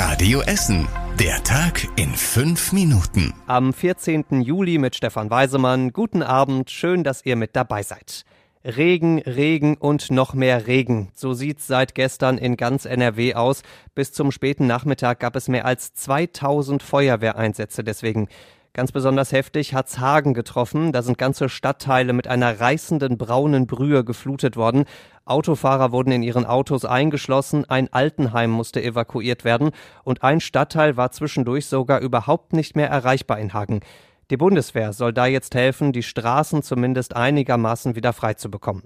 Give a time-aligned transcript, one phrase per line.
[0.00, 0.86] Radio Essen.
[1.18, 3.34] Der Tag in fünf Minuten.
[3.48, 4.42] Am 14.
[4.42, 5.92] Juli mit Stefan Weisemann.
[5.92, 8.24] Guten Abend, schön, dass ihr mit dabei seid.
[8.64, 11.10] Regen, Regen und noch mehr Regen.
[11.14, 13.62] So sieht's seit gestern in ganz NRW aus.
[13.96, 18.28] Bis zum späten Nachmittag gab es mehr als 2000 Feuerwehreinsätze deswegen.
[18.78, 20.92] Ganz besonders heftig hat's Hagen getroffen.
[20.92, 24.84] Da sind ganze Stadtteile mit einer reißenden braunen Brühe geflutet worden.
[25.24, 29.72] Autofahrer wurden in ihren Autos eingeschlossen, ein Altenheim musste evakuiert werden
[30.04, 33.80] und ein Stadtteil war zwischendurch sogar überhaupt nicht mehr erreichbar in Hagen.
[34.30, 38.84] Die Bundeswehr soll da jetzt helfen, die Straßen zumindest einigermaßen wieder frei zu bekommen.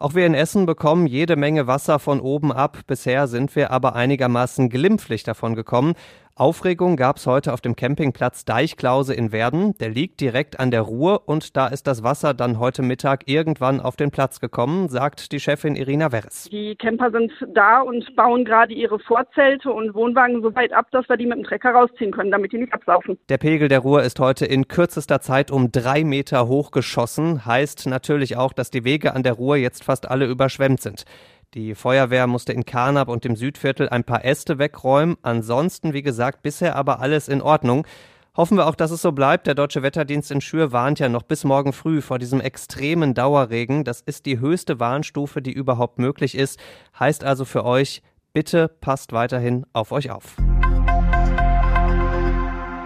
[0.00, 2.80] Auch wir in Essen bekommen jede Menge Wasser von oben ab.
[2.88, 5.94] Bisher sind wir aber einigermaßen glimpflich davon gekommen.
[6.34, 9.74] Aufregung gab es heute auf dem Campingplatz Deichklause in Werden.
[9.80, 13.80] Der liegt direkt an der Ruhr und da ist das Wasser dann heute Mittag irgendwann
[13.80, 16.48] auf den Platz gekommen, sagt die Chefin Irina Werres.
[16.50, 21.06] Die Camper sind da und bauen gerade ihre Vorzelte und Wohnwagen so weit ab, dass
[21.10, 23.18] wir die mit dem Trecker rausziehen können, damit die nicht absaufen.
[23.28, 27.44] Der Pegel der Ruhr ist heute in kürzester Zeit um drei Meter hochgeschossen.
[27.44, 31.04] Heißt natürlich auch, dass die Wege an der Ruhr jetzt fast alle überschwemmt sind.
[31.54, 35.18] Die Feuerwehr musste in Karnap und dem Südviertel ein paar Äste wegräumen.
[35.20, 37.86] Ansonsten, wie gesagt, bisher aber alles in Ordnung.
[38.34, 39.46] Hoffen wir auch, dass es so bleibt.
[39.46, 43.84] Der Deutsche Wetterdienst in Schür warnt ja noch bis morgen früh vor diesem extremen Dauerregen.
[43.84, 46.58] Das ist die höchste Warnstufe, die überhaupt möglich ist.
[46.98, 48.00] Heißt also für euch,
[48.32, 50.36] bitte passt weiterhin auf euch auf.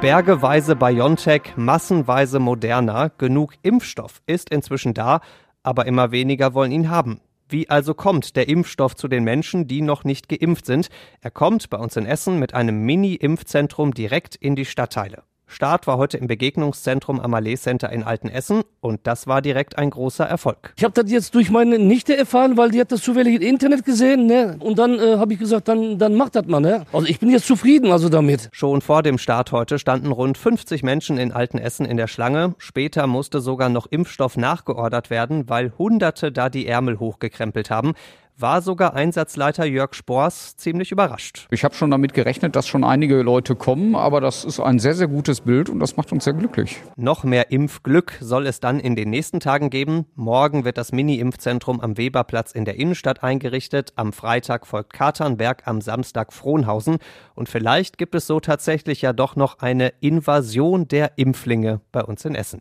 [0.00, 5.20] Bergeweise BioNTech, massenweise Moderna, genug Impfstoff ist inzwischen da,
[5.62, 7.20] aber immer weniger wollen ihn haben.
[7.48, 10.88] Wie also kommt der Impfstoff zu den Menschen, die noch nicht geimpft sind?
[11.20, 15.22] Er kommt bei uns in Essen mit einem Mini-Impfzentrum direkt in die Stadtteile.
[15.48, 20.24] Start war heute im Begegnungszentrum Amalé Center in Altenessen und das war direkt ein großer
[20.24, 20.74] Erfolg.
[20.76, 23.84] Ich habe das jetzt durch meine Nichte erfahren, weil die hat das zufällig im Internet
[23.84, 24.56] gesehen, ne?
[24.58, 26.84] Und dann äh, habe ich gesagt, dann dann macht das mal, ne?
[26.92, 28.48] Also ich bin jetzt zufrieden also damit.
[28.52, 32.54] Schon vor dem Start heute standen rund 50 Menschen in Altenessen in der Schlange.
[32.58, 37.94] Später musste sogar noch Impfstoff nachgeordert werden, weil Hunderte da die Ärmel hochgekrempelt haben
[38.38, 41.46] war sogar Einsatzleiter Jörg Spors ziemlich überrascht.
[41.50, 44.94] Ich habe schon damit gerechnet, dass schon einige Leute kommen, aber das ist ein sehr,
[44.94, 46.82] sehr gutes Bild und das macht uns sehr glücklich.
[46.96, 50.06] Noch mehr Impfglück soll es dann in den nächsten Tagen geben.
[50.14, 53.92] Morgen wird das Mini-Impfzentrum am Weberplatz in der Innenstadt eingerichtet.
[53.96, 56.98] Am Freitag folgt Katernberg, am Samstag Frohnhausen.
[57.34, 62.24] Und vielleicht gibt es so tatsächlich ja doch noch eine Invasion der Impflinge bei uns
[62.24, 62.60] in Essen.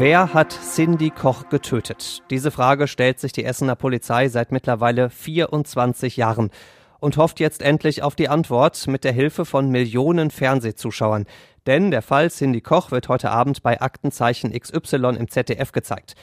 [0.00, 2.22] Wer hat Cindy Koch getötet?
[2.30, 6.52] Diese Frage stellt sich die Essener Polizei seit mittlerweile 24 Jahren
[7.00, 11.26] und hofft jetzt endlich auf die Antwort mit der Hilfe von Millionen Fernsehzuschauern.
[11.66, 16.14] Denn der Fall Cindy Koch wird heute Abend bei Aktenzeichen XY im ZDF gezeigt.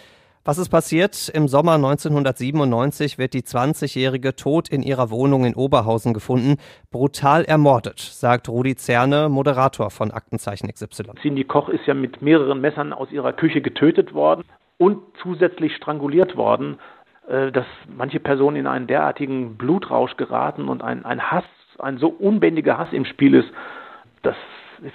[0.47, 1.27] Was ist passiert?
[1.29, 6.57] Im Sommer 1997 wird die 20-Jährige tot in ihrer Wohnung in Oberhausen gefunden,
[6.91, 11.15] brutal ermordet, sagt Rudi Zerne, Moderator von Aktenzeichen XY.
[11.19, 14.43] Cindy Koch ist ja mit mehreren Messern aus ihrer Küche getötet worden
[14.77, 16.77] und zusätzlich stranguliert worden,
[17.27, 21.45] äh, dass manche Personen in einen derartigen Blutrausch geraten und ein, ein Hass,
[21.79, 23.49] ein so unbändiger Hass im Spiel ist,
[24.21, 24.35] das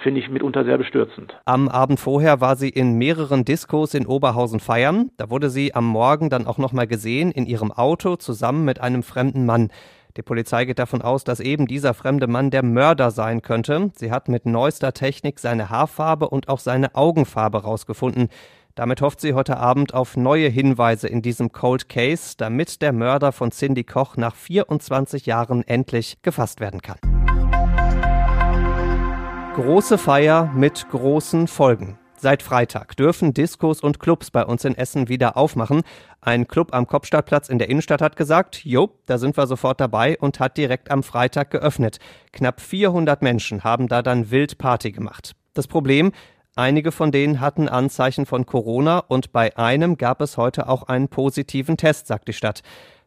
[0.01, 1.35] finde ich mitunter sehr bestürzend.
[1.45, 5.11] Am Abend vorher war sie in mehreren Diskos in Oberhausen feiern.
[5.17, 9.03] Da wurde sie am Morgen dann auch nochmal gesehen in ihrem Auto zusammen mit einem
[9.03, 9.69] fremden Mann.
[10.17, 13.91] Die Polizei geht davon aus, dass eben dieser fremde Mann der Mörder sein könnte.
[13.95, 18.27] Sie hat mit neuester Technik seine Haarfarbe und auch seine Augenfarbe rausgefunden.
[18.75, 23.31] Damit hofft sie heute Abend auf neue Hinweise in diesem Cold Case, damit der Mörder
[23.31, 26.97] von Cindy Koch nach 24 Jahren endlich gefasst werden kann.
[29.55, 31.99] Große Feier mit großen Folgen.
[32.15, 35.81] Seit Freitag dürfen Diskos und Clubs bei uns in Essen wieder aufmachen.
[36.21, 40.17] Ein Club am Kopstadtplatz in der Innenstadt hat gesagt, jo, da sind wir sofort dabei
[40.17, 41.97] und hat direkt am Freitag geöffnet.
[42.31, 45.33] Knapp 400 Menschen haben da dann wild Party gemacht.
[45.53, 46.13] Das Problem,
[46.55, 51.09] einige von denen hatten Anzeichen von Corona und bei einem gab es heute auch einen
[51.09, 52.61] positiven Test, sagt die Stadt.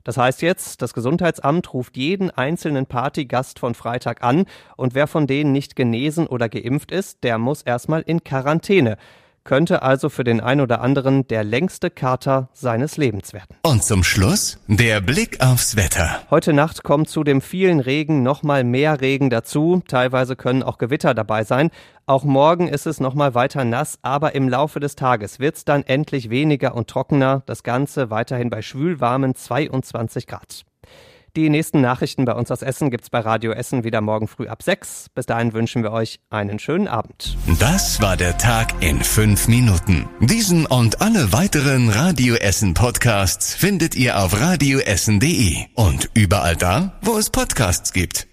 [0.04, 4.44] Das heißt jetzt, das Gesundheitsamt ruft jeden einzelnen Partygast von Freitag an
[4.76, 8.98] und wer von denen nicht genesen oder geimpft ist, der muss erstmal in Quarantäne
[9.44, 13.56] könnte also für den ein oder anderen der längste Kater seines Lebens werden.
[13.62, 16.22] Und zum Schluss der Blick aufs Wetter.
[16.30, 19.82] Heute Nacht kommt zu dem vielen Regen nochmal mehr Regen dazu.
[19.86, 21.70] Teilweise können auch Gewitter dabei sein.
[22.06, 25.82] Auch morgen ist es nochmal weiter nass, aber im Laufe des Tages wird es dann
[25.84, 27.42] endlich weniger und trockener.
[27.46, 30.64] Das Ganze weiterhin bei schwülwarmen 22 Grad.
[31.36, 34.62] Die nächsten Nachrichten bei uns aus Essen gibt's bei Radio Essen wieder morgen früh ab
[34.62, 35.08] sechs.
[35.16, 37.36] Bis dahin wünschen wir euch einen schönen Abend.
[37.58, 40.08] Das war der Tag in fünf Minuten.
[40.20, 47.18] Diesen und alle weiteren Radio Essen Podcasts findet ihr auf radioessen.de und überall da, wo
[47.18, 48.28] es Podcasts gibt.